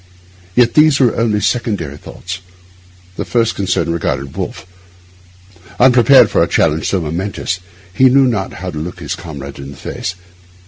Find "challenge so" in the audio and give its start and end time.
6.47-6.99